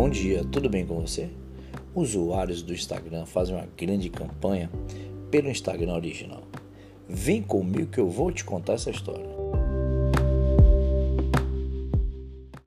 [0.00, 1.28] Bom dia, tudo bem com você?
[1.94, 4.70] Usuários do Instagram fazem uma grande campanha
[5.30, 6.42] pelo Instagram original.
[7.06, 9.26] Vem comigo que eu vou te contar essa história.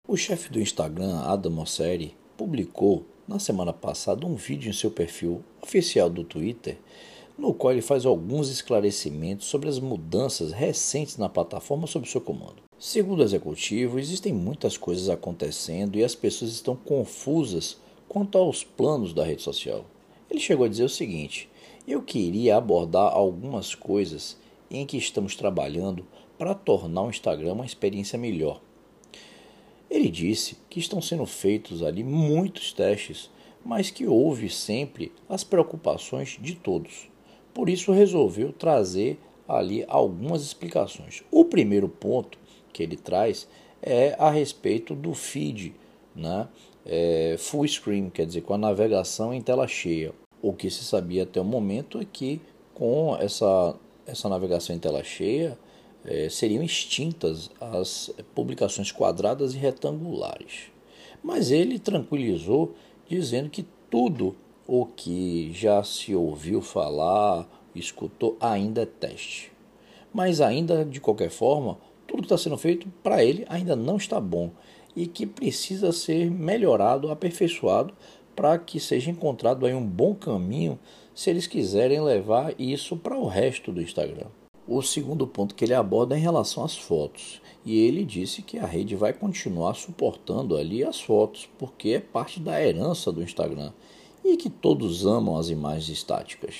[0.07, 5.43] O chefe do Instagram, Adam Mosseri, publicou na semana passada um vídeo em seu perfil
[5.59, 6.77] oficial do Twitter,
[7.35, 12.61] no qual ele faz alguns esclarecimentos sobre as mudanças recentes na plataforma sob seu comando.
[12.85, 17.77] Segundo o executivo, existem muitas coisas acontecendo e as pessoas estão confusas
[18.09, 19.85] quanto aos planos da rede social.
[20.29, 21.49] Ele chegou a dizer o seguinte:
[21.87, 24.37] Eu queria abordar algumas coisas
[24.69, 26.05] em que estamos trabalhando
[26.37, 28.59] para tornar o Instagram uma experiência melhor.
[29.89, 33.31] Ele disse que estão sendo feitos ali muitos testes,
[33.63, 37.07] mas que houve sempre as preocupações de todos.
[37.53, 41.23] Por isso resolveu trazer ali algumas explicações.
[41.31, 42.42] O primeiro ponto
[42.73, 43.47] que ele traz
[43.81, 45.73] é a respeito do feed,
[46.15, 46.47] né?
[46.85, 50.13] É, full screen, quer dizer, com a navegação em tela cheia.
[50.41, 52.41] O que se sabia até o momento é que
[52.73, 55.57] com essa, essa navegação em tela cheia
[56.03, 60.71] é, seriam extintas as publicações quadradas e retangulares.
[61.23, 62.75] Mas ele tranquilizou,
[63.07, 64.35] dizendo que tudo
[64.67, 69.51] o que já se ouviu falar, escutou, ainda é teste.
[70.13, 71.77] Mas ainda, de qualquer forma,
[72.23, 74.51] tudo está sendo feito para ele ainda não está bom
[74.95, 77.93] e que precisa ser melhorado, aperfeiçoado
[78.35, 80.79] para que seja encontrado aí um bom caminho
[81.13, 84.27] se eles quiserem levar isso para o resto do Instagram.
[84.67, 87.41] O segundo ponto que ele aborda é em relação às fotos.
[87.65, 92.39] E ele disse que a rede vai continuar suportando ali as fotos, porque é parte
[92.39, 93.73] da herança do Instagram.
[94.23, 96.55] E que todos amam as imagens estáticas.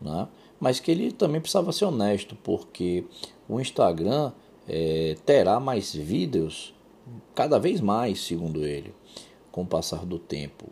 [0.00, 0.26] Né?
[0.58, 3.04] Mas que ele também precisava ser honesto, porque
[3.48, 4.32] o Instagram
[4.68, 6.74] é, terá mais vídeos,
[7.34, 8.94] cada vez mais, segundo ele,
[9.52, 10.66] com o passar do tempo.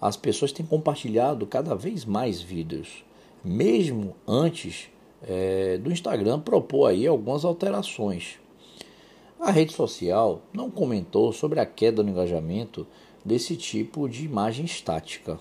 [0.00, 3.04] As pessoas têm compartilhado cada vez mais vídeos,
[3.44, 4.90] mesmo antes
[5.22, 8.38] é, do Instagram propor aí algumas alterações.
[9.40, 12.86] A rede social não comentou sobre a queda no engajamento
[13.24, 15.38] desse tipo de imagem estática.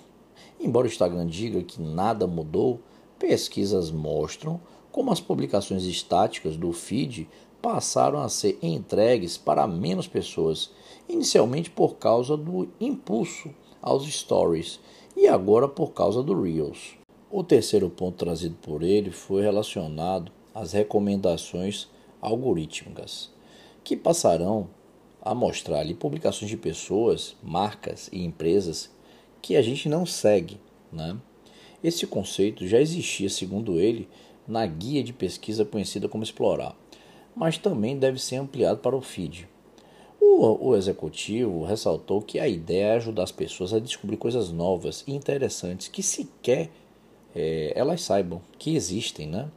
[0.59, 2.79] Embora o Instagram diga que nada mudou,
[3.19, 4.59] pesquisas mostram
[4.91, 7.27] como as publicações estáticas do feed
[7.67, 10.71] passaram a ser entregues para menos pessoas,
[11.09, 14.79] inicialmente por causa do impulso aos stories
[15.17, 16.95] e agora por causa do Reels.
[17.29, 21.89] O terceiro ponto trazido por ele foi relacionado às recomendações
[22.21, 23.31] algorítmicas,
[23.83, 24.69] que passarão
[25.21, 28.89] a mostrar ali publicações de pessoas, marcas e empresas
[29.41, 30.57] que a gente não segue.
[30.89, 31.17] Né?
[31.83, 34.07] Esse conceito já existia, segundo ele,
[34.47, 36.73] na guia de pesquisa conhecida como Explorar
[37.37, 39.47] mas também deve ser ampliado para o feed.
[40.19, 45.03] O, o, executivo ressaltou que a ideia é ajudar as pessoas a descobrir coisas novas
[45.05, 46.71] e interessantes que sequer
[47.35, 49.27] é, elas saibam que existem.
[49.27, 49.47] Né?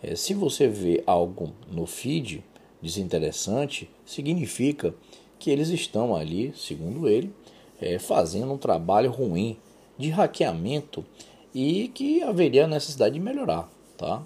[0.00, 2.44] É, se você vê algo no feed
[2.80, 4.94] desinteressante, significa
[5.36, 7.32] que eles estão ali, segundo ele,
[7.80, 9.56] é, fazendo um trabalho ruim
[9.98, 11.04] de hackeamento
[11.52, 13.68] e que haveria necessidade de melhorar.
[13.98, 14.22] Tá?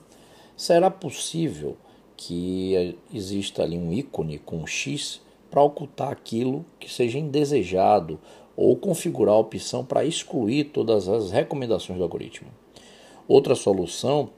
[0.54, 1.78] Será possível
[2.22, 8.20] que exista ali um ícone com um X para ocultar aquilo que seja indesejado
[8.54, 12.50] ou configurar a opção para excluir todas as recomendações do algoritmo.
[13.26, 14.28] Outra solução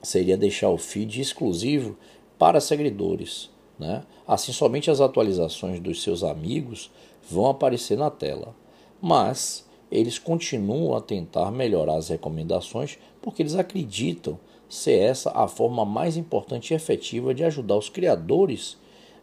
[0.00, 1.96] seria deixar o feed exclusivo
[2.38, 3.50] para seguidores.
[3.76, 4.04] Né?
[4.24, 6.88] Assim, somente as atualizações dos seus amigos
[7.28, 8.54] vão aparecer na tela.
[9.02, 15.84] Mas eles continuam a tentar melhorar as recomendações porque eles acreditam ser essa a forma
[15.84, 18.76] mais importante e efetiva de ajudar os criadores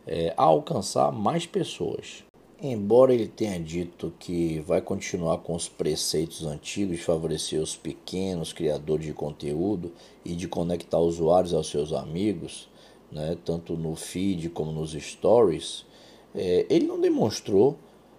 [0.07, 2.23] é, a alcançar mais pessoas.
[2.61, 8.53] Embora ele tenha dito que vai continuar com os preceitos antigos de favorecer os pequenos
[8.53, 9.91] criadores de conteúdo
[10.23, 12.69] e de conectar usuários aos seus amigos,
[13.11, 15.85] né, tanto no feed como nos stories,
[16.33, 17.77] é, ele não demonstrou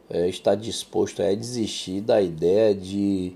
[0.09, 3.33] é, estar disposto a desistir da ideia de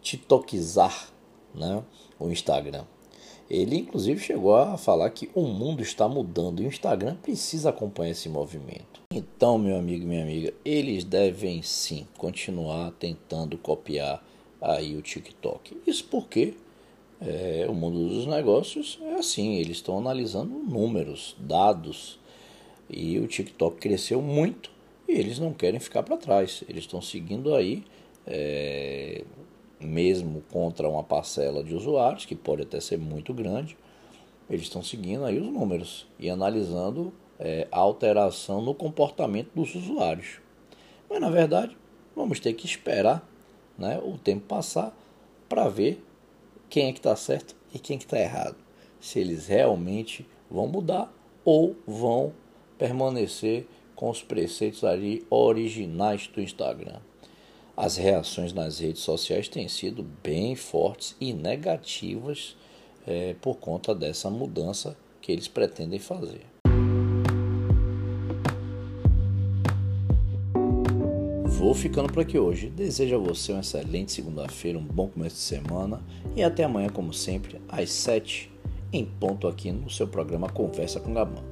[0.00, 1.10] tiktokizar
[1.54, 1.82] né,
[2.18, 2.84] o Instagram.
[3.48, 8.10] Ele, inclusive, chegou a falar que o mundo está mudando e o Instagram precisa acompanhar
[8.10, 9.02] esse movimento.
[9.12, 14.24] Então, meu amigo e minha amiga, eles devem sim continuar tentando copiar
[14.60, 15.80] aí o TikTok.
[15.86, 16.54] Isso porque
[17.20, 22.18] é, o mundo dos negócios é assim, eles estão analisando números, dados,
[22.90, 24.70] e o TikTok cresceu muito
[25.08, 26.62] e eles não querem ficar para trás.
[26.68, 27.84] Eles estão seguindo aí
[28.26, 29.24] é,
[29.80, 33.76] mesmo contra uma parcela de usuários, que pode até ser muito grande,
[34.48, 40.40] eles estão seguindo aí os números e analisando é, a alteração no comportamento dos usuários.
[41.08, 41.76] Mas na verdade,
[42.14, 43.28] vamos ter que esperar
[43.76, 44.96] né, o tempo passar
[45.48, 46.02] para ver
[46.68, 48.56] quem é que está certo e quem é que está errado.
[49.00, 51.12] Se eles realmente vão mudar
[51.44, 52.32] ou vão
[52.78, 57.00] permanecer com os preceitos ali originais do Instagram.
[57.76, 62.56] As reações nas redes sociais têm sido bem fortes e negativas
[63.06, 66.40] é, por conta dessa mudança que eles pretendem fazer.
[71.44, 72.70] Vou ficando por aqui hoje.
[72.70, 76.00] Desejo a você uma excelente segunda-feira, um bom começo de semana
[76.34, 78.50] e até amanhã, como sempre, às 7
[78.90, 81.44] em ponto aqui no seu programa Conversa com Gabão.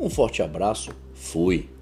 [0.00, 1.77] Um forte abraço, fui!